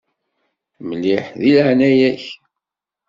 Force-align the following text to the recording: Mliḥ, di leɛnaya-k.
Mliḥ, 0.87 1.25
di 1.39 1.49
leɛnaya-k. 1.55 2.23